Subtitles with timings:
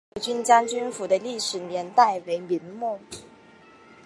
[0.15, 2.97] 九军将军府的历史年代为明末。